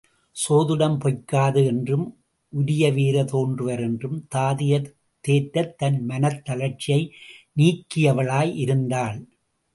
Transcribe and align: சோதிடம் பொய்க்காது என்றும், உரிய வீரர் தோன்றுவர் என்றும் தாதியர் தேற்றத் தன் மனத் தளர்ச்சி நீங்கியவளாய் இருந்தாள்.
சோதிடம் 0.35 0.95
பொய்க்காது 0.97 1.65
என்றும், 1.65 2.05
உரிய 2.53 2.91
வீரர் 2.91 3.29
தோன்றுவர் 3.29 3.79
என்றும் 3.79 4.27
தாதியர் 4.35 4.89
தேற்றத் 5.27 5.75
தன் 5.75 6.05
மனத் 6.05 6.45
தளர்ச்சி 6.45 7.11
நீங்கியவளாய் 7.57 8.55
இருந்தாள். 8.55 9.19